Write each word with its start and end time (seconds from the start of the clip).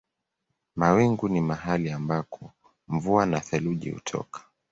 Mawingu 0.75 1.29
ni 1.29 1.41
mahali 1.41 1.91
ambako 1.91 2.51
mvua 2.87 3.25
na 3.25 3.39
theluji 3.39 3.89
hutoka. 3.91 4.41